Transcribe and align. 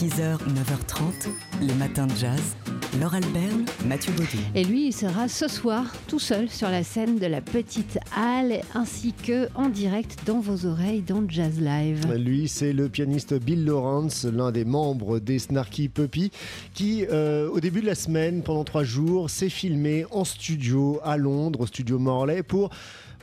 6h, 0.00 0.38
9h30, 0.38 1.28
les 1.60 1.74
matins 1.74 2.06
de 2.06 2.14
jazz. 2.14 2.56
Laure 2.98 3.16
Alberne, 3.16 3.66
Mathieu 3.86 4.14
Baudou. 4.14 4.38
Et 4.54 4.64
lui, 4.64 4.86
il 4.86 4.92
sera 4.94 5.28
ce 5.28 5.46
soir 5.46 5.92
tout 6.08 6.18
seul 6.18 6.48
sur 6.48 6.70
la 6.70 6.82
scène 6.82 7.18
de 7.18 7.26
la 7.26 7.42
Petite 7.42 7.98
Halle, 8.16 8.62
ainsi 8.74 9.12
que 9.12 9.48
en 9.54 9.68
direct 9.68 10.20
dans 10.24 10.40
vos 10.40 10.64
oreilles 10.64 11.02
dans 11.02 11.22
Jazz 11.28 11.60
Live. 11.60 12.10
Lui, 12.14 12.48
c'est 12.48 12.72
le 12.72 12.88
pianiste 12.88 13.34
Bill 13.34 13.66
Lawrence, 13.66 14.24
l'un 14.24 14.52
des 14.52 14.64
membres 14.64 15.18
des 15.18 15.38
Snarky 15.38 15.90
Puppy, 15.90 16.30
qui, 16.72 17.04
euh, 17.10 17.50
au 17.50 17.60
début 17.60 17.82
de 17.82 17.86
la 17.86 17.94
semaine, 17.94 18.42
pendant 18.42 18.64
trois 18.64 18.84
jours, 18.84 19.28
s'est 19.28 19.50
filmé 19.50 20.06
en 20.12 20.24
studio 20.24 20.98
à 21.04 21.18
Londres, 21.18 21.60
au 21.60 21.66
studio 21.66 21.98
Morley, 21.98 22.42
pour 22.42 22.70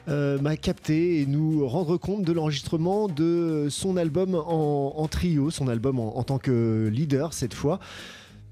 m'a 0.08 0.58
capté 0.58 1.22
et 1.22 1.26
nous 1.26 1.68
rendre 1.68 1.98
compte 1.98 2.24
de 2.24 2.32
l'enregistrement 2.32 3.08
de 3.08 3.68
son 3.70 3.98
album 3.98 4.36
en, 4.36 5.08
trio, 5.10 5.50
son 5.52 5.68
album 5.68 6.00
en, 6.00 6.24
tant 6.24 6.38
que 6.38 6.90
leader 6.92 7.34
cette 7.34 7.54
fois. 7.54 7.80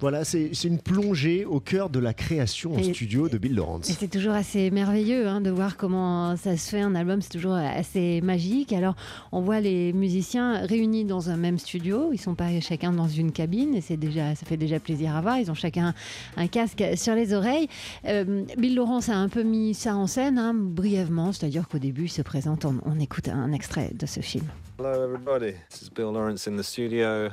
Voilà, 0.02 0.26
c'est 0.26 0.52
une 0.66 0.80
plongée 0.80 1.45
au 1.45 1.62
cœur 1.62 1.90
de 1.90 1.99
la 1.99 2.13
création 2.13 2.76
en 2.76 2.84
studio 2.84 3.30
de 3.30 3.38
Bill 3.38 3.55
Lawrence. 3.55 3.85
c'est 3.85 4.12
toujours 4.12 4.34
assez 4.34 4.70
merveilleux 4.70 5.26
hein, 5.26 5.40
de 5.40 5.49
voir 5.49 5.77
comment 5.77 6.35
ça 6.35 6.58
se 6.58 6.70
fait 6.70 6.81
un 6.81 6.95
album, 6.95 7.21
c'est 7.21 7.30
toujours 7.30 7.54
assez 7.54 8.20
magique. 8.20 8.73
Alors, 8.73 8.95
on 9.31 9.40
voit 9.40 9.62
les 9.62 9.94
musiciens 9.94 10.66
réunis 10.66 11.05
dans 11.05 11.30
un 11.30 11.38
même 11.38 11.58
studio, 11.58 12.12
ils 12.12 12.18
sont 12.18 12.35
pas 12.35 12.59
chacun 12.59 12.91
dans 12.91 13.08
une 13.08 13.31
cabine, 13.31 13.73
et 13.73 13.80
c'est 13.80 13.95
déjà, 13.95 14.35
ça 14.35 14.45
fait 14.45 14.58
déjà 14.58 14.81
plaisir 14.81 15.16
à 15.16 15.21
voir. 15.21 15.40
Ils 15.40 15.49
ont 15.49 15.55
chacun 15.55 15.94
un 16.35 16.48
casque 16.48 16.84
sur 16.96 17.16
les 17.16 17.34
oreilles. 17.34 17.70
Euh, 18.05 18.43
Bill 18.57 18.76
Lawrence 18.76 19.07
a 19.07 19.16
un 19.16 19.30
peu 19.30 19.43
mis 19.43 19.73
ça 19.73 19.96
en 19.96 20.07
scène, 20.07 20.38
hein, 20.38 20.54
brièvement, 20.54 21.32
c'est-à-dire 21.32 21.70
qu'au 21.70 21.80
début, 21.80 22.04
il 22.04 22.09
se 22.09 22.21
présente, 22.21 22.66
on, 22.66 22.82
on 22.85 22.99
écoute 22.99 23.30
un 23.30 23.54
extrait 23.54 23.91
de 23.93 24.05
ce 24.05 24.20
film. 24.20 24.46
Hello 24.77 24.91
everybody, 25.05 25.54
this 25.70 25.84
is 25.84 25.90
Bill 25.90 26.12
Lawrence 26.12 26.49
in 26.49 26.57
the 26.57 26.63
studio. 26.63 27.30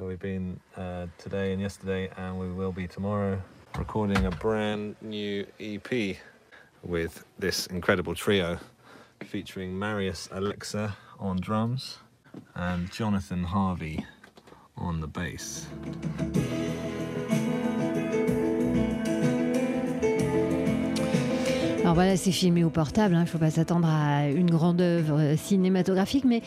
Where 0.00 0.08
we've 0.08 0.18
been 0.18 0.58
uh, 0.78 1.06
today 1.18 1.52
and 1.52 1.60
yesterday, 1.60 2.08
and 2.16 2.38
we 2.40 2.50
will 2.50 2.72
be 2.72 2.86
tomorrow, 2.86 3.38
recording 3.78 4.24
a 4.24 4.30
brand 4.30 4.96
new 5.02 5.46
EP 5.60 6.16
with 6.82 7.22
this 7.38 7.66
incredible 7.66 8.14
trio 8.14 8.58
featuring 9.26 9.78
Marius 9.78 10.26
Alexa 10.32 10.96
on 11.18 11.36
drums 11.38 11.98
and 12.54 12.90
Jonathan 12.90 13.44
Harvey 13.44 14.06
on 14.78 15.02
the 15.02 15.06
bass. 15.06 15.66
Alors 21.80 21.94
voilà, 21.94 22.16
c'est 22.16 22.32
filmé 22.32 22.64
au 22.64 22.70
portable, 22.70 23.14
il 23.14 23.18
hein, 23.18 23.22
ne 23.22 23.26
faut 23.26 23.38
pas 23.38 23.50
s'attendre 23.50 23.88
à 23.88 24.28
une 24.28 24.50
grande 24.50 24.80
œuvre 24.80 25.34
cinématographique, 25.36 26.24
mais 26.24 26.40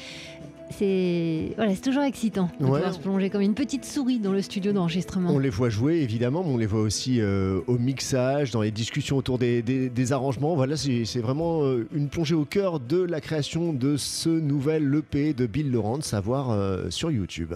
c'est 0.77 1.53
voilà, 1.55 1.75
toujours 1.75 2.03
excitant 2.03 2.49
de 2.59 2.66
pouvoir 2.66 2.93
se 2.93 2.99
plonger 2.99 3.29
comme 3.29 3.41
une 3.41 3.53
petite 3.53 3.85
souris 3.85 4.19
dans 4.19 4.31
le 4.31 4.41
studio 4.41 4.71
d'enregistrement. 4.71 5.31
On 5.31 5.39
les 5.39 5.49
voit 5.49 5.69
jouer 5.69 5.95
évidemment, 5.95 6.43
mais 6.43 6.52
on 6.52 6.57
les 6.57 6.65
voit 6.65 6.81
aussi 6.81 7.21
euh, 7.21 7.61
au 7.67 7.77
mixage, 7.77 8.52
dans 8.52 8.61
les 8.61 8.71
discussions 8.71 9.17
autour 9.17 9.38
des, 9.38 10.11
arrangements. 10.11 10.55
Voilà, 10.55 10.75
c'est 10.77 11.19
vraiment 11.19 11.63
euh, 11.63 11.88
une 11.93 12.09
plongée 12.09 12.35
au 12.35 12.45
cœur 12.45 12.80
de 12.80 13.02
la 13.02 13.21
création 13.21 13.73
de 13.73 13.97
ce 13.97 14.30
nouvel 14.30 14.93
EP 14.95 15.33
de 15.33 15.45
Bill 15.45 15.71
Lawrence 15.71 16.13
à 16.13 16.19
voir 16.19 16.52
euh, 16.52 16.89
sur 16.89 17.11
YouTube. 17.11 17.53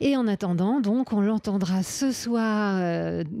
Et 0.00 0.16
en 0.16 0.28
attendant, 0.28 0.80
donc, 0.80 1.12
on 1.12 1.20
l'entendra 1.20 1.82
ce 1.82 2.12
soir 2.12 2.80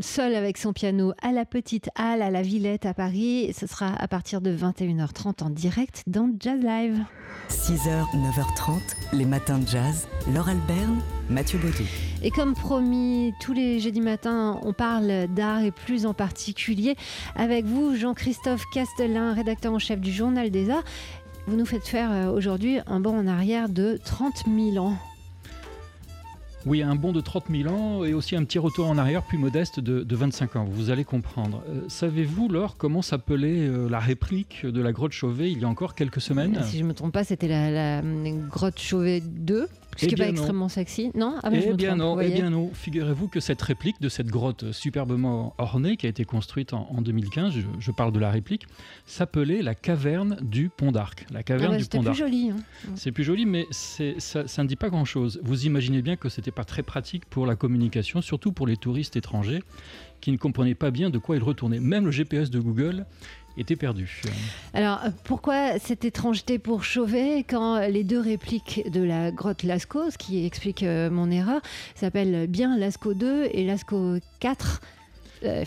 seul 0.00 0.34
avec 0.34 0.58
son 0.58 0.72
piano 0.72 1.12
à 1.22 1.30
la 1.30 1.44
Petite 1.44 1.88
Halle, 1.94 2.20
à 2.20 2.30
la 2.30 2.42
Villette 2.42 2.84
à 2.84 2.94
Paris. 2.94 3.52
ce 3.56 3.66
sera 3.66 3.94
à 3.94 4.08
partir 4.08 4.40
de 4.40 4.54
21h30 4.56 5.44
en 5.44 5.50
direct 5.50 6.02
dans 6.06 6.28
Jazz 6.40 6.60
Live. 6.60 6.98
6h, 7.48 8.04
9h30, 8.14 8.80
les 9.12 9.24
matins 9.24 9.58
de 9.58 9.66
jazz. 9.66 10.08
Laure 10.34 10.48
Alberne, 10.48 11.00
Mathieu 11.30 11.58
Baudou. 11.58 11.84
Et 12.22 12.30
comme 12.30 12.54
promis, 12.54 13.32
tous 13.40 13.52
les 13.52 13.78
jeudis 13.78 14.00
matins, 14.00 14.58
on 14.62 14.72
parle 14.72 15.28
d'art 15.28 15.62
et 15.62 15.70
plus 15.70 16.06
en 16.06 16.12
particulier 16.12 16.96
avec 17.36 17.64
vous, 17.64 17.94
Jean-Christophe 17.94 18.64
Castelin, 18.72 19.32
rédacteur 19.32 19.72
en 19.72 19.78
chef 19.78 20.00
du 20.00 20.12
Journal 20.12 20.50
des 20.50 20.70
Arts. 20.70 20.84
Vous 21.46 21.56
nous 21.56 21.66
faites 21.66 21.86
faire 21.86 22.12
euh, 22.12 22.30
aujourd'hui 22.30 22.80
un 22.86 23.00
bond 23.00 23.18
en 23.18 23.26
arrière 23.26 23.70
de 23.70 23.98
30 24.04 24.44
000 24.46 24.84
ans. 24.84 24.98
Oui, 26.66 26.82
un 26.82 26.94
bond 26.94 27.12
de 27.12 27.20
30 27.20 27.44
000 27.50 27.72
ans 27.72 28.04
et 28.04 28.14
aussi 28.14 28.36
un 28.36 28.44
petit 28.44 28.58
retour 28.58 28.88
en 28.88 28.98
arrière 28.98 29.22
plus 29.22 29.38
modeste 29.38 29.80
de, 29.80 30.16
25 30.16 30.56
ans. 30.56 30.66
Vous 30.68 30.90
allez 30.90 31.04
comprendre. 31.04 31.62
Euh, 31.68 31.82
savez-vous, 31.88 32.48
Laure, 32.48 32.76
comment 32.76 33.02
s'appelait 33.02 33.60
euh, 33.60 33.88
la 33.88 34.00
réplique 34.00 34.66
de 34.66 34.80
la 34.80 34.92
grotte 34.92 35.12
Chauvet 35.12 35.52
il 35.52 35.60
y 35.60 35.64
a 35.64 35.68
encore 35.68 35.94
quelques 35.94 36.20
semaines? 36.20 36.60
Si 36.64 36.78
je 36.78 36.82
ne 36.82 36.88
me 36.88 36.94
trompe 36.94 37.12
pas, 37.12 37.24
c'était 37.24 37.48
la, 37.48 37.70
la, 37.70 38.02
grotte 38.48 38.78
Chauvet 38.78 39.20
2 39.20 39.68
ce 39.98 40.06
qui 40.06 40.14
n'est 40.14 40.24
pas 40.24 40.28
extrêmement 40.30 40.68
sexy, 40.68 41.10
non 41.14 41.34
ah, 41.42 41.50
Eh 41.52 41.72
bien 41.74 41.96
non, 41.96 42.20
eh 42.20 42.30
bien 42.30 42.50
non. 42.50 42.70
Figurez-vous 42.72 43.28
que 43.28 43.40
cette 43.40 43.60
réplique 43.60 44.00
de 44.00 44.08
cette 44.08 44.28
grotte 44.28 44.72
superbement 44.72 45.54
ornée 45.58 45.96
qui 45.96 46.06
a 46.06 46.08
été 46.08 46.24
construite 46.24 46.72
en, 46.72 47.00
2015, 47.00 47.54
je, 47.78 47.90
parle 47.90 48.12
de 48.12 48.18
la 48.18 48.30
réplique, 48.30 48.66
s'appelait 49.06 49.62
la 49.62 49.74
caverne 49.74 50.38
du 50.40 50.68
Pont 50.68 50.92
d'Arc. 50.92 51.26
La 51.30 51.42
caverne 51.42 51.74
ah 51.74 51.76
bah, 51.76 51.82
du 51.82 51.88
Pont 51.88 52.02
d'Arc. 52.02 52.16
C'est 52.16 52.24
plus 52.24 52.30
joli. 52.30 52.50
Hein. 52.50 52.92
C'est 52.94 53.12
plus 53.12 53.24
joli, 53.24 53.46
mais 53.46 53.66
ça, 53.70 54.46
ça, 54.46 54.62
ne 54.62 54.68
dit 54.68 54.76
pas 54.76 54.88
grand-chose. 54.88 55.40
Vous 55.42 55.66
imaginez 55.66 56.02
bien 56.02 56.16
que 56.16 56.28
c'était 56.28 56.50
pas 56.50 56.64
très 56.64 56.82
pratique 56.82 57.24
pour 57.26 57.46
la 57.46 57.56
communication, 57.56 58.22
surtout 58.22 58.52
pour 58.52 58.66
les 58.66 58.76
touristes 58.76 59.16
étrangers 59.16 59.62
qui 60.20 60.32
ne 60.32 60.36
comprenaient 60.36 60.74
pas 60.74 60.90
bien 60.90 61.10
de 61.10 61.18
quoi 61.18 61.36
ils 61.36 61.42
retournaient. 61.42 61.80
Même 61.80 62.04
le 62.04 62.10
GPS 62.10 62.50
de 62.50 62.60
Google 62.60 63.06
était 63.58 63.76
perdu. 63.76 64.22
Alors, 64.74 65.00
pourquoi 65.24 65.78
cette 65.78 66.04
étrangeté 66.04 66.58
pour 66.58 66.84
Chauvet 66.84 67.44
quand 67.48 67.78
les 67.88 68.04
deux 68.04 68.20
répliques 68.20 68.90
de 68.90 69.02
la 69.02 69.30
grotte 69.30 69.62
Lascaux, 69.62 70.10
ce 70.10 70.18
qui 70.18 70.44
explique 70.44 70.82
euh, 70.82 71.10
mon 71.10 71.30
erreur, 71.30 71.60
s'appellent 71.94 72.46
bien 72.46 72.76
Lascaux 72.76 73.14
2 73.14 73.48
et 73.52 73.64
Lascaux 73.64 74.16
4 74.40 74.80
euh, 75.44 75.64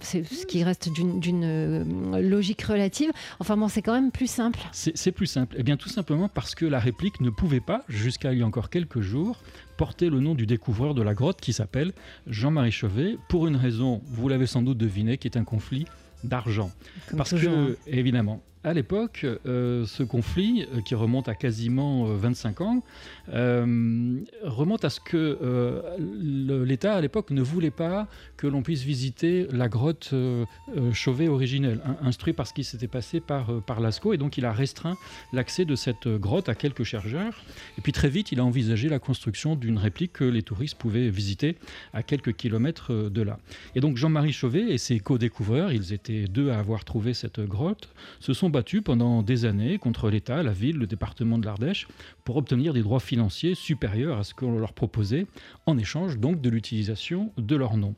c'est 0.00 0.24
ce 0.24 0.46
qui 0.46 0.64
reste 0.64 0.92
d'une 0.92 1.42
euh, 1.44 2.20
logique 2.20 2.62
relative. 2.62 3.10
Enfin 3.38 3.56
bon, 3.56 3.68
c'est 3.68 3.82
quand 3.82 3.92
même 3.92 4.10
plus 4.10 4.30
simple. 4.30 4.58
C'est 4.72 5.12
plus 5.12 5.26
simple. 5.26 5.54
Eh 5.58 5.62
bien, 5.62 5.76
tout 5.76 5.88
simplement 5.88 6.28
parce 6.28 6.54
que 6.54 6.66
la 6.66 6.78
réplique 6.78 7.20
ne 7.20 7.30
pouvait 7.30 7.60
pas, 7.60 7.84
jusqu'à 7.88 8.32
il 8.32 8.40
y 8.40 8.42
a 8.42 8.46
encore 8.46 8.70
quelques 8.70 9.00
jours, 9.00 9.38
porter 9.76 10.10
le 10.10 10.20
nom 10.20 10.34
du 10.34 10.46
découvreur 10.46 10.94
de 10.94 11.02
la 11.02 11.14
grotte 11.14 11.40
qui 11.40 11.52
s'appelle 11.52 11.92
Jean-Marie 12.26 12.72
Chauvet, 12.72 13.16
pour 13.28 13.46
une 13.46 13.56
raison, 13.56 14.02
vous 14.06 14.28
l'avez 14.28 14.46
sans 14.46 14.62
doute 14.62 14.78
deviné, 14.78 15.16
qui 15.16 15.28
est 15.28 15.36
un 15.36 15.44
conflit 15.44 15.86
d'argent. 16.24 16.70
Parce 17.16 17.32
que, 17.32 17.76
évidemment, 17.86 18.42
à 18.64 18.72
l'époque, 18.74 19.26
euh, 19.46 19.86
ce 19.86 20.02
conflit, 20.02 20.66
euh, 20.72 20.80
qui 20.82 20.94
remonte 20.94 21.28
à 21.28 21.34
quasiment 21.34 22.04
25 22.04 22.60
euh, 22.60 22.64
ans, 22.64 22.82
remonte 24.42 24.84
à 24.84 24.90
ce 24.90 25.00
que 25.00 25.38
l'État, 25.98 26.94
à 26.94 27.00
l'époque, 27.00 27.30
ne 27.30 27.42
voulait 27.42 27.70
pas 27.70 28.06
que 28.36 28.46
l'on 28.46 28.62
puisse 28.62 28.82
visiter 28.82 29.46
la 29.50 29.68
grotte 29.68 30.14
Chauvet 30.92 31.28
originelle, 31.28 31.80
instruit 32.02 32.32
par 32.32 32.46
ce 32.46 32.52
qui 32.52 32.64
s'était 32.64 32.88
passé 32.88 33.20
par, 33.20 33.62
par 33.62 33.80
Lascaux, 33.80 34.12
et 34.12 34.18
donc 34.18 34.38
il 34.38 34.44
a 34.44 34.52
restreint 34.52 34.96
l'accès 35.32 35.64
de 35.64 35.74
cette 35.74 36.08
grotte 36.08 36.48
à 36.48 36.54
quelques 36.54 36.84
chercheurs. 36.84 37.42
Et 37.78 37.80
puis 37.80 37.92
très 37.92 38.08
vite, 38.08 38.32
il 38.32 38.40
a 38.40 38.44
envisagé 38.44 38.88
la 38.88 38.98
construction 38.98 39.56
d'une 39.56 39.78
réplique 39.78 40.12
que 40.14 40.24
les 40.24 40.42
touristes 40.42 40.78
pouvaient 40.78 41.08
visiter 41.08 41.56
à 41.92 42.02
quelques 42.02 42.34
kilomètres 42.34 42.92
de 42.92 43.22
là. 43.22 43.38
Et 43.74 43.80
donc 43.80 43.96
Jean-Marie 43.96 44.32
Chauvet 44.32 44.72
et 44.72 44.78
ses 44.78 45.00
co-découvreurs, 45.00 45.72
ils 45.72 45.92
étaient 45.92 46.24
deux 46.24 46.50
à 46.50 46.58
avoir 46.58 46.84
trouvé 46.84 47.14
cette 47.14 47.40
grotte, 47.40 47.88
se 48.20 48.32
sont 48.32 48.50
battus 48.52 48.82
pendant 48.84 49.22
des 49.22 49.44
années 49.44 49.78
contre 49.78 50.10
l'État, 50.10 50.44
la 50.44 50.52
ville, 50.52 50.76
le 50.76 50.86
département 50.86 51.38
de 51.38 51.46
l'Ardèche, 51.46 51.88
pour 52.24 52.36
obtenir 52.36 52.72
des 52.72 52.82
droits 52.82 53.00
financiers 53.00 53.56
supérieurs 53.56 54.18
à 54.18 54.24
ce 54.24 54.34
qu'on 54.34 54.58
leur 54.58 54.72
proposait, 54.72 55.26
en 55.66 55.76
échange 55.78 56.18
donc 56.18 56.40
de 56.40 56.48
l'utilisation 56.48 57.32
de 57.36 57.56
leur 57.56 57.76
nom. 57.76 57.96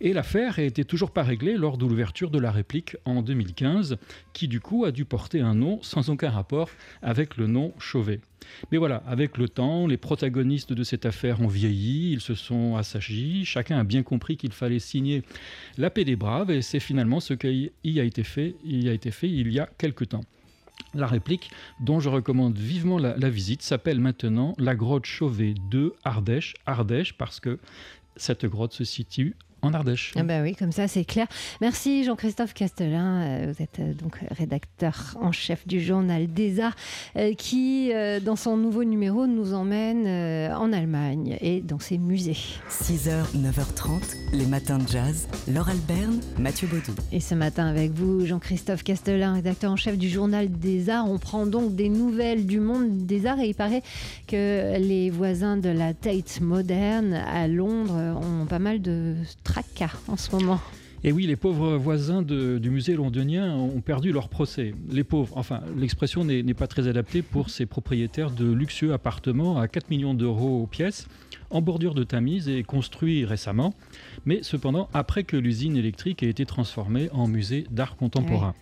Et 0.00 0.14
l'affaire 0.14 0.58
été 0.58 0.84
toujours 0.84 1.10
pas 1.10 1.22
réglée 1.22 1.56
lors 1.56 1.76
de 1.76 1.84
l'ouverture 1.84 2.30
de 2.30 2.38
la 2.38 2.50
réplique 2.50 2.96
en 3.04 3.20
2015, 3.20 3.98
qui 4.32 4.48
du 4.48 4.60
coup 4.60 4.84
a 4.84 4.92
dû 4.92 5.04
porter 5.04 5.40
un 5.40 5.54
nom 5.54 5.80
sans 5.82 6.08
aucun 6.08 6.30
rapport 6.30 6.70
avec 7.02 7.36
le 7.36 7.46
nom 7.46 7.74
Chauvet. 7.78 8.20
Mais 8.70 8.78
voilà, 8.78 9.02
avec 9.06 9.38
le 9.38 9.48
temps, 9.48 9.86
les 9.86 9.96
protagonistes 9.96 10.72
de 10.72 10.82
cette 10.82 11.06
affaire 11.06 11.40
ont 11.40 11.46
vieilli, 11.46 12.12
ils 12.12 12.20
se 12.20 12.34
sont 12.34 12.76
assagis, 12.76 13.44
chacun 13.44 13.78
a 13.78 13.84
bien 13.84 14.02
compris 14.02 14.36
qu'il 14.36 14.52
fallait 14.52 14.78
signer 14.78 15.22
la 15.78 15.90
paix 15.90 16.04
des 16.04 16.16
braves, 16.16 16.50
et 16.50 16.62
c'est 16.62 16.80
finalement 16.80 17.20
ce 17.20 17.34
qui 17.34 17.70
a 18.00 18.04
été 18.04 18.24
fait, 18.24 18.54
il 18.64 18.88
a 18.88 18.92
été 18.92 19.10
fait 19.10 19.28
il 19.28 19.52
y 19.52 19.58
a 19.58 19.68
quelque 19.78 20.04
temps. 20.04 20.24
La 20.94 21.06
réplique, 21.06 21.50
dont 21.80 22.00
je 22.00 22.08
recommande 22.08 22.56
vivement 22.56 22.98
la, 22.98 23.16
la 23.16 23.30
visite, 23.30 23.62
s'appelle 23.62 24.00
maintenant 24.00 24.54
la 24.58 24.74
grotte 24.74 25.06
Chauvet 25.06 25.54
de 25.70 25.94
Ardèche. 26.04 26.54
Ardèche 26.66 27.14
parce 27.14 27.40
que 27.40 27.58
cette 28.16 28.46
grotte 28.46 28.72
se 28.72 28.84
situe 28.84 29.34
en 29.66 29.74
Ardèche. 29.74 30.12
Ah 30.16 30.22
bah 30.22 30.42
oui, 30.42 30.54
comme 30.54 30.72
ça 30.72 30.88
c'est 30.88 31.04
clair. 31.04 31.26
Merci 31.60 32.04
Jean-Christophe 32.04 32.54
Castelin, 32.54 33.22
euh, 33.22 33.52
vous 33.52 33.62
êtes 33.62 33.80
euh, 33.80 33.92
donc 33.92 34.18
rédacteur 34.30 35.16
en 35.20 35.32
chef 35.32 35.66
du 35.66 35.80
journal 35.80 36.26
des 36.26 36.60
Arts, 36.60 36.76
euh, 37.16 37.34
qui 37.34 37.92
dans 38.22 38.36
son 38.36 38.56
nouveau 38.56 38.84
numéro 38.84 39.26
nous 39.26 39.54
emmène 39.54 40.06
en 40.52 40.72
Allemagne 40.72 41.36
et 41.40 41.60
dans 41.60 41.78
ses 41.78 41.98
musées. 41.98 42.36
6h, 42.70 43.34
9h30, 43.36 44.00
les 44.32 44.46
matins 44.46 44.78
de 44.78 44.86
jazz. 44.88 45.28
Laure 45.48 45.68
Alberne, 45.68 46.20
Mathieu 46.38 46.68
Baudou. 46.68 46.94
Et 47.12 47.20
ce 47.20 47.34
matin 47.34 47.66
avec 47.66 47.92
vous, 47.92 48.24
Jean-Christophe 48.26 48.82
Castelin, 48.82 49.34
rédacteur 49.34 49.72
en 49.72 49.76
chef 49.76 49.98
du 49.98 50.08
journal 50.08 50.50
des 50.50 50.90
Arts, 50.90 51.10
on 51.10 51.18
prend 51.18 51.46
donc 51.46 51.74
des 51.74 51.88
nouvelles 51.88 52.46
du 52.46 52.60
monde 52.60 53.06
des 53.06 53.26
arts 53.26 53.40
et 53.40 53.48
il 53.48 53.54
paraît 53.54 53.82
que 54.26 54.78
les 54.78 55.10
voisins 55.10 55.56
de 55.56 55.68
la 55.68 55.94
Tate 55.94 56.40
moderne 56.40 57.14
à 57.14 57.48
Londres 57.48 58.20
ont 58.20 58.46
pas 58.46 58.58
mal 58.58 58.80
de 58.80 59.14
tracas 59.56 59.96
en 60.08 60.16
ce 60.16 60.30
moment. 60.32 60.60
Et 61.04 61.12
oui, 61.12 61.26
les 61.26 61.36
pauvres 61.36 61.76
voisins 61.76 62.22
du 62.22 62.70
musée 62.70 62.94
londonien 62.94 63.54
ont 63.54 63.80
perdu 63.80 64.12
leur 64.12 64.28
procès. 64.28 64.74
Les 64.90 65.04
pauvres, 65.04 65.36
enfin, 65.36 65.60
l'expression 65.76 66.24
n'est 66.24 66.54
pas 66.54 66.66
très 66.66 66.88
adaptée 66.88 67.22
pour 67.22 67.48
ces 67.48 67.64
propriétaires 67.64 68.30
de 68.30 68.50
luxueux 68.50 68.92
appartements 68.92 69.58
à 69.58 69.68
4 69.68 69.88
millions 69.90 70.14
d'euros 70.14 70.66
pièces, 70.66 71.06
en 71.50 71.62
bordure 71.62 71.94
de 71.94 72.02
Tamise 72.02 72.48
et 72.48 72.64
construits 72.64 73.24
récemment, 73.24 73.72
mais 74.24 74.42
cependant 74.42 74.88
après 74.92 75.22
que 75.22 75.36
l'usine 75.36 75.76
électrique 75.76 76.22
ait 76.22 76.28
été 76.28 76.44
transformée 76.44 77.08
en 77.12 77.28
musée 77.28 77.66
d'art 77.70 77.96
contemporain. 77.96 78.54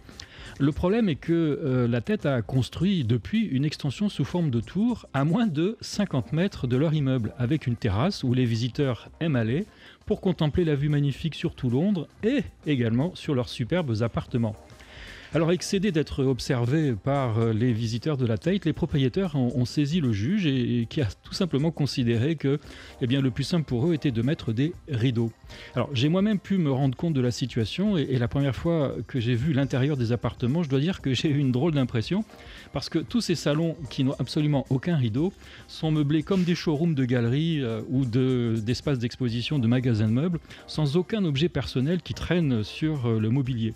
Le 0.60 0.70
problème 0.70 1.08
est 1.08 1.16
que 1.16 1.32
euh, 1.32 1.88
la 1.88 2.00
tête 2.00 2.26
a 2.26 2.40
construit 2.40 3.02
depuis 3.02 3.44
une 3.44 3.64
extension 3.64 4.08
sous 4.08 4.24
forme 4.24 4.50
de 4.50 4.60
tour 4.60 5.06
à 5.12 5.24
moins 5.24 5.48
de 5.48 5.76
50 5.80 6.32
mètres 6.32 6.68
de 6.68 6.76
leur 6.76 6.94
immeuble, 6.94 7.34
avec 7.38 7.66
une 7.66 7.74
terrasse 7.74 8.22
où 8.22 8.34
les 8.34 8.44
visiteurs 8.44 9.08
aiment 9.18 9.34
aller 9.34 9.66
pour 10.06 10.20
contempler 10.20 10.64
la 10.64 10.76
vue 10.76 10.88
magnifique 10.88 11.34
sur 11.34 11.56
tout 11.56 11.70
Londres 11.70 12.06
et 12.22 12.44
également 12.66 13.16
sur 13.16 13.34
leurs 13.34 13.48
superbes 13.48 14.02
appartements. 14.02 14.54
Alors, 15.34 15.50
excédés 15.50 15.90
d'être 15.90 16.22
observés 16.22 16.92
par 16.92 17.40
euh, 17.40 17.52
les 17.52 17.72
visiteurs 17.72 18.16
de 18.16 18.24
la 18.24 18.38
Tate, 18.38 18.66
les 18.66 18.72
propriétaires 18.72 19.34
ont, 19.34 19.64
saisi 19.64 20.00
le 20.00 20.12
juge 20.12 20.46
et, 20.46 20.86
qui 20.88 21.00
a 21.00 21.08
tout 21.24 21.34
simplement 21.34 21.72
considéré 21.72 22.36
que 22.36 22.60
eh 23.00 23.08
bien, 23.08 23.20
le 23.20 23.32
plus 23.32 23.42
simple 23.42 23.64
pour 23.64 23.88
eux 23.88 23.94
était 23.94 24.12
de 24.12 24.22
mettre 24.22 24.52
des 24.52 24.72
rideaux. 24.88 25.32
Alors, 25.74 25.90
j'ai 25.92 26.08
moi-même 26.08 26.38
pu 26.38 26.56
me 26.56 26.70
rendre 26.70 26.96
compte 26.96 27.14
de 27.14 27.20
la 27.20 27.32
situation 27.32 27.96
et, 27.96 28.16
la 28.16 28.28
première 28.28 28.54
fois 28.54 28.94
que 29.08 29.18
j'ai 29.18 29.34
vu 29.34 29.52
l'intérieur 29.52 29.96
des 29.96 30.12
appartements, 30.12 30.62
je 30.62 30.68
dois 30.68 30.78
dire 30.78 31.00
que 31.00 31.12
j'ai 31.14 31.30
eu 31.30 31.38
une 31.38 31.50
drôle 31.50 31.72
d'impression 31.72 32.24
parce 32.72 32.88
que 32.88 33.00
tous 33.00 33.20
ces 33.20 33.34
salons 33.34 33.74
qui 33.90 34.04
n'ont 34.04 34.14
absolument 34.20 34.64
aucun 34.70 34.94
rideau 34.94 35.32
sont 35.66 35.90
meublés 35.90 36.22
comme 36.22 36.44
des 36.44 36.54
showrooms 36.54 36.94
de 36.94 37.04
galeries 37.04 37.60
euh, 37.60 37.80
ou 37.88 38.04
d'espaces 38.04 39.00
d'exposition 39.00 39.58
de 39.58 39.66
magasins 39.66 40.06
de 40.06 40.12
meubles 40.12 40.38
sans 40.68 40.96
aucun 40.96 41.24
objet 41.24 41.48
personnel 41.48 42.02
qui 42.02 42.14
traîne 42.14 42.62
sur 42.62 43.06
euh, 43.06 43.18
le 43.18 43.30
mobilier. 43.30 43.74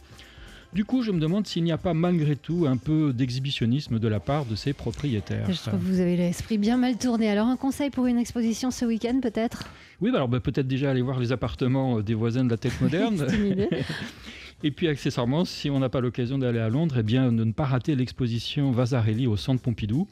Du 0.73 0.85
coup, 0.85 1.03
je 1.03 1.11
me 1.13 1.19
demande 1.19 1.47
s'il 1.47 1.65
n'y 1.65 1.73
a 1.73 1.79
pas 1.79 1.95
malgré 1.95 2.37
tout 2.37 2.67
un 2.69 2.77
peu 2.77 3.13
d'exhibitionnisme 3.13 3.99
de 3.99 4.09
la 4.09 4.21
part 4.21 4.45
de 4.45 4.55
ses 4.55 4.73
propriétaires. 4.75 5.51
Je 5.51 5.57
trouve 5.57 5.81
que 5.81 5.85
vous 5.85 6.01
avez 6.01 6.17
l'esprit 6.17 6.59
bien 6.59 6.77
mal 6.77 6.97
tourné. 6.99 7.31
Alors, 7.31 7.47
un 7.47 7.57
conseil 7.57 7.91
pour 7.91 8.07
une 8.07 8.19
exposition 8.19 8.71
ce 8.71 8.85
week-end, 8.85 9.19
peut-être? 9.23 9.65
Oui, 10.01 10.11
bah 10.11 10.19
alors 10.19 10.29
bah, 10.29 10.41
peut-être 10.41 10.69
déjà 10.69 10.91
aller 10.91 11.03
voir 11.03 11.19
les 11.19 11.33
appartements 11.33 12.01
des 12.01 12.15
voisins 12.15 12.45
de 12.45 12.51
la 12.51 12.59
tête 12.59 12.81
moderne. 12.81 13.27
Et 14.65 14.73
puis 14.73 14.89
accessoirement, 14.89 15.45
si 15.45 15.71
on 15.71 15.79
n'a 15.79 15.89
pas 15.89 16.01
l'occasion 16.01 16.37
d'aller 16.37 16.59
à 16.59 16.69
Londres, 16.69 16.97
eh 16.99 17.05
bien 17.05 17.31
de 17.31 17.45
ne 17.45 17.53
pas 17.53 17.65
rater 17.65 17.95
l'exposition 17.95 18.73
Vasarely 18.73 19.29
au 19.29 19.37
Centre 19.37 19.63
Pompidou. 19.63 20.09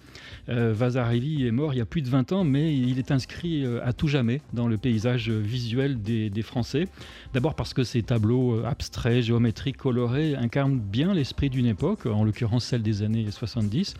Euh, 0.49 0.73
Vasarely 0.73 1.45
est 1.45 1.51
mort 1.51 1.75
il 1.75 1.79
y 1.79 1.81
a 1.81 1.87
plus 1.87 2.01
de 2.01 2.09
20 2.09 2.31
ans, 2.31 2.45
mais 2.45 2.73
il 2.77 3.01
est 3.01 3.11
inscrit 3.11 3.65
euh, 3.65 3.85
à 3.85 3.93
tout 3.93 4.07
jamais 4.07 4.41
dans 4.53 4.69
le 4.69 4.79
paysage 4.79 5.31
visuel 5.31 6.01
des, 6.01 6.31
Français. 6.43 6.87
D'abord 7.35 7.57
parce 7.57 7.75
que 7.75 7.83
ces 7.83 8.05
tableaux 8.05 8.61
euh, 8.61 8.65
abstraits, 8.65 9.25
géométriques, 9.25 9.79
colorés 9.79 10.37
incarnent 10.37 10.79
bien 10.79 11.13
l'esprit 11.13 11.51
d'une 11.51 11.67
époque, 11.67 12.07
en 12.07 12.23
l'occurrence 12.23 12.67
celle 12.67 12.83
des 12.83 13.03
années 13.03 13.29
70. 13.29 13.95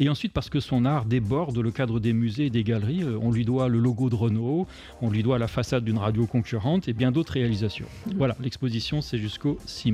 Et 0.00 0.08
ensuite 0.08 0.32
parce 0.32 0.48
que 0.48 0.60
son 0.60 0.86
art 0.86 1.04
déborde 1.04 1.58
le 1.58 1.70
cadre 1.70 2.00
des 2.00 2.14
musées 2.14 2.46
et 2.46 2.50
des 2.50 2.64
galeries. 2.64 3.02
Euh, 3.02 3.18
on 3.20 3.30
lui 3.30 3.44
doit 3.44 3.68
le 3.68 3.78
logo 3.78 4.08
de 4.08 4.14
Renault, 4.14 4.66
on 5.02 5.10
lui 5.10 5.22
doit 5.22 5.38
la 5.38 5.46
façade 5.46 5.84
d'une 5.84 5.98
radio 5.98 6.26
concurrente 6.26 6.88
et 6.88 6.94
bien 6.94 7.12
d'autres 7.12 7.34
réalisations. 7.34 7.86
Voilà, 8.16 8.34
l'exposition 8.40 9.02
c'est 9.02 9.18
jusqu'au 9.18 9.58
6 9.66 9.89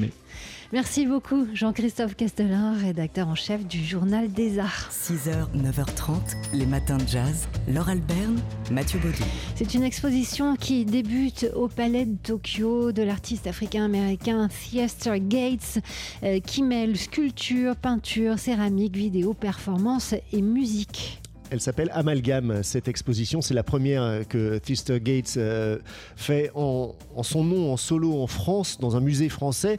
Merci 0.72 1.06
beaucoup 1.06 1.46
Jean-Christophe 1.54 2.16
Castelin, 2.16 2.74
rédacteur 2.76 3.28
en 3.28 3.36
chef 3.36 3.64
du 3.64 3.84
Journal 3.84 4.32
des 4.32 4.58
Arts. 4.58 4.90
6h, 4.90 5.46
9h30, 5.54 6.16
les 6.54 6.66
matins 6.66 6.96
de 6.96 7.06
jazz. 7.06 7.46
Laure 7.68 7.88
Alberne, 7.88 8.40
Mathieu 8.72 8.98
Baudou. 8.98 9.22
C'est 9.54 9.74
une 9.74 9.84
exposition 9.84 10.56
qui 10.56 10.84
débute 10.84 11.46
au 11.54 11.68
Palais 11.68 12.04
de 12.04 12.16
Tokyo 12.16 12.90
de 12.90 13.02
l'artiste 13.04 13.46
africain-américain 13.46 14.48
Theaster 14.48 15.20
Gates, 15.20 15.78
euh, 16.24 16.40
qui 16.40 16.64
mêle 16.64 16.96
sculpture, 16.96 17.76
peinture, 17.76 18.38
céramique, 18.38 18.96
vidéo, 18.96 19.34
performance 19.34 20.14
et 20.32 20.42
musique. 20.42 21.20
Elle 21.50 21.60
s'appelle 21.60 21.90
Amalgame, 21.92 22.62
cette 22.62 22.88
exposition. 22.88 23.40
C'est 23.40 23.54
la 23.54 23.62
première 23.62 24.26
que 24.28 24.58
Thister 24.58 25.00
Gates 25.00 25.34
euh, 25.36 25.78
fait 26.16 26.50
en, 26.54 26.94
son 27.22 27.44
nom, 27.44 27.72
en 27.72 27.76
solo 27.76 28.20
en 28.20 28.26
France, 28.26 28.78
dans 28.80 28.96
un 28.96 29.00
musée 29.00 29.28
français. 29.28 29.78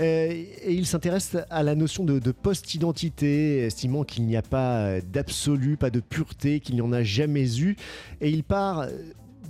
Euh, 0.00 0.32
et 0.32 0.72
il 0.72 0.86
s'intéresse 0.86 1.36
à 1.50 1.62
la 1.62 1.74
notion 1.74 2.04
de, 2.04 2.18
de 2.18 2.32
post-identité, 2.32 3.58
estimant 3.58 4.04
qu'il 4.04 4.26
n'y 4.26 4.36
a 4.36 4.42
pas 4.42 5.00
d'absolu, 5.00 5.76
pas 5.76 5.90
de 5.90 6.00
pureté, 6.00 6.60
qu'il 6.60 6.76
n'y 6.76 6.80
en 6.80 6.92
a 6.92 7.02
jamais 7.02 7.58
eu. 7.58 7.76
Et 8.20 8.30
il 8.30 8.42
part 8.42 8.86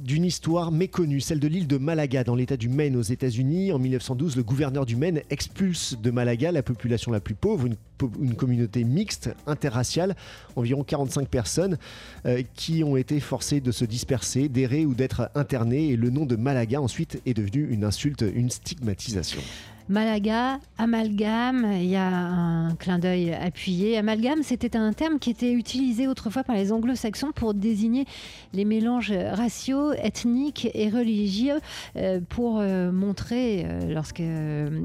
d'une 0.02 0.24
histoire 0.24 0.72
méconnue, 0.72 1.20
celle 1.20 1.38
de 1.38 1.46
l'île 1.46 1.66
de 1.66 1.78
Malaga 1.78 2.24
dans 2.24 2.34
l'état 2.34 2.56
du 2.56 2.68
Maine 2.68 2.96
aux 2.96 3.02
États-Unis. 3.02 3.72
En 3.72 3.78
1912, 3.78 4.36
le 4.36 4.42
gouverneur 4.42 4.84
du 4.84 4.96
Maine 4.96 5.22
expulse 5.30 5.96
de 6.00 6.10
Malaga 6.10 6.50
la 6.50 6.62
population 6.62 7.12
la 7.12 7.20
plus 7.20 7.34
pauvre, 7.34 7.66
une, 7.66 8.34
communauté 8.34 8.82
mixte, 8.82 9.30
interraciale, 9.46 10.16
environ 10.56 10.82
45 10.82 11.28
personnes 11.28 11.78
euh, 12.26 12.42
qui 12.54 12.82
ont 12.82 12.96
été 12.96 13.20
forcées 13.20 13.60
de 13.60 13.70
se 13.70 13.84
disperser, 13.84 14.48
d'errer 14.48 14.84
ou 14.86 14.94
d'être 14.94 15.30
internées. 15.36 15.90
Et 15.90 15.96
le 15.96 16.10
nom 16.10 16.26
de 16.26 16.34
Malaga 16.34 16.80
ensuite 16.80 17.22
est 17.24 17.34
devenu 17.34 17.68
une 17.70 17.84
insulte, 17.84 18.24
une 18.34 18.50
stigmatisation. 18.50 19.40
Malaga, 19.88 20.58
amalgame, 20.78 21.72
il 21.74 21.86
y 21.86 21.96
a 21.96 22.08
un 22.08 22.74
clin 22.76 22.98
d'œil 22.98 23.32
appuyé. 23.32 23.98
Amalgame, 23.98 24.42
c'était 24.42 24.76
un 24.76 24.92
terme 24.92 25.18
qui 25.18 25.30
était 25.30 25.52
utilisé 25.52 26.06
autrefois 26.06 26.44
par 26.44 26.56
les 26.56 26.72
anglo-saxons 26.72 27.32
pour 27.34 27.52
désigner 27.52 28.06
les 28.52 28.64
mélanges 28.64 29.12
raciaux, 29.12 29.92
ethniques 29.92 30.68
et 30.74 30.88
religieux 30.88 31.60
euh, 31.96 32.20
pour 32.28 32.60
euh, 32.60 32.92
montrer, 32.92 33.64
euh, 33.66 33.92
lorsque 33.92 34.22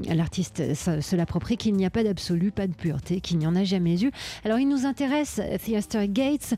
l'artiste 0.08 0.74
se 0.74 1.16
l'approprie, 1.16 1.56
qu'il 1.56 1.74
n'y 1.74 1.86
a 1.86 1.90
pas 1.90 2.02
d'absolu, 2.02 2.50
pas 2.50 2.66
de 2.66 2.74
pureté, 2.74 3.20
qu'il 3.20 3.38
n'y 3.38 3.46
en 3.46 3.56
a 3.56 3.64
jamais 3.64 4.02
eu. 4.02 4.10
Alors 4.44 4.58
il 4.58 4.68
nous 4.68 4.84
intéresse, 4.84 5.40
Theaster 5.64 6.08
Gates, 6.08 6.54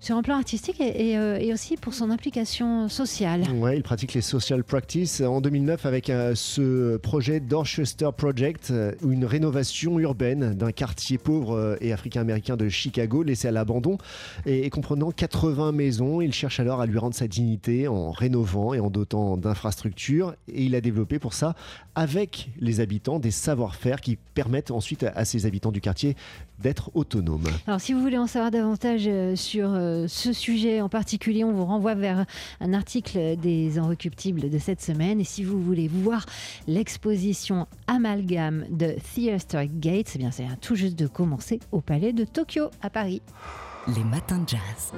sur 0.00 0.16
un 0.16 0.22
plan 0.22 0.36
artistique 0.36 0.80
euh, 0.80 1.38
et, 1.38 1.52
aussi 1.52 1.76
pour 1.76 1.92
son 1.92 2.10
implication 2.10 2.88
sociale. 2.88 3.42
Oui, 3.54 3.72
il 3.76 3.82
pratique 3.82 4.14
les 4.14 4.20
social 4.20 4.62
practice 4.62 5.20
en 5.20 5.40
2009 5.40 5.86
avec 5.86 6.08
euh, 6.08 6.34
ce 6.34 6.96
projet 6.98 7.40
Dorchester 7.40 8.10
Project, 8.16 8.70
euh, 8.70 8.92
une 9.02 9.24
rénovation 9.24 9.98
urbaine 9.98 10.54
d'un 10.54 10.70
quartier 10.70 11.18
pauvre 11.18 11.76
et 11.80 11.92
africain-américain 11.92 12.56
de 12.56 12.68
Chicago 12.68 13.22
laissé 13.22 13.48
à 13.48 13.50
l'abandon 13.50 13.98
et, 14.46 14.68
comprenant 14.70 15.10
80 15.10 15.72
maisons. 15.72 16.20
Il 16.20 16.32
cherche 16.32 16.60
alors 16.60 16.80
à 16.80 16.86
lui 16.86 16.98
rendre 16.98 17.14
sa 17.14 17.26
dignité 17.26 17.88
en 17.88 18.12
rénovant 18.12 18.74
et 18.74 18.80
en 18.80 18.90
dotant 18.90 19.36
d'infrastructures 19.36 20.34
et 20.48 20.64
il 20.64 20.74
a 20.74 20.80
développé 20.80 21.18
pour 21.18 21.34
ça 21.34 21.54
avec 21.94 22.50
les 22.60 22.80
habitants 22.80 23.18
des 23.18 23.30
savoir-faire 23.30 24.00
qui 24.00 24.16
permettent 24.34 24.70
ensuite 24.70 25.02
à, 25.02 25.10
à 25.10 25.24
ces 25.24 25.46
habitants 25.46 25.72
du 25.72 25.80
quartier 25.80 26.16
d'être 26.60 26.90
autonomes. 26.94 27.48
Alors 27.66 27.80
si 27.80 27.92
vous 27.92 28.00
voulez 28.00 28.18
en 28.18 28.26
savoir 28.26 28.50
davantage 28.50 29.08
sur 29.36 29.68
ce 30.08 30.32
sujet 30.32 30.80
en 30.80 30.88
particulier, 30.88 31.44
on 31.44 31.52
vous 31.52 31.64
renvoie 31.64 31.94
vers 31.94 32.24
un 32.60 32.72
article 32.72 33.36
des 33.36 33.78
Enrecuptibles 33.78 34.50
de 34.50 34.58
cette 34.58 34.80
semaine. 34.80 35.20
Et 35.20 35.24
si 35.24 35.44
vous 35.44 35.60
voulez 35.62 35.88
voir 35.88 36.26
l'exposition 36.66 37.66
Amalgame 37.86 38.64
de 38.70 38.96
Theater 39.14 39.66
Gates, 39.66 40.12
eh 40.14 40.18
bien 40.18 40.30
c'est 40.30 40.46
tout 40.60 40.74
juste 40.74 40.98
de 40.98 41.06
commencer 41.06 41.60
au 41.72 41.80
Palais 41.80 42.12
de 42.12 42.24
Tokyo 42.24 42.70
à 42.82 42.90
Paris. 42.90 43.22
Les 43.96 44.04
matins 44.04 44.38
de 44.38 44.48
jazz. 44.48 44.92